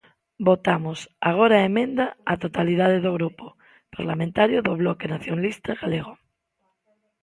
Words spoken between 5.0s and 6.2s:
Nacionalista Galego.